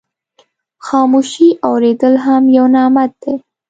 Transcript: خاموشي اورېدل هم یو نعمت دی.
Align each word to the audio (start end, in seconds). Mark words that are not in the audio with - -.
خاموشي 0.85 1.47
اورېدل 1.67 2.13
هم 2.25 2.43
یو 2.57 2.65
نعمت 2.75 3.11
دی. 3.21 3.33